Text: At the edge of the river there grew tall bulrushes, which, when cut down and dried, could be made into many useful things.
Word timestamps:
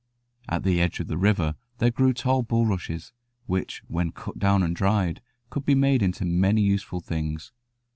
At 0.49 0.63
the 0.63 0.81
edge 0.81 0.99
of 0.99 1.05
the 1.05 1.17
river 1.19 1.53
there 1.77 1.91
grew 1.91 2.11
tall 2.11 2.41
bulrushes, 2.41 3.13
which, 3.45 3.83
when 3.87 4.11
cut 4.11 4.39
down 4.39 4.63
and 4.63 4.75
dried, 4.75 5.21
could 5.51 5.63
be 5.63 5.75
made 5.75 6.01
into 6.01 6.25
many 6.25 6.63
useful 6.63 7.01
things. 7.01 7.51